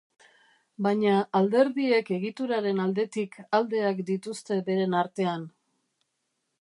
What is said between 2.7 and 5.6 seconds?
aldetik aldeak dituzte beren artean.